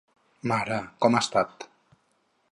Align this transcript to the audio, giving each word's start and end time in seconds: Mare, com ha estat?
Mare, 0.51 0.79
com 1.05 1.17
ha 1.17 1.21
estat? 1.25 1.67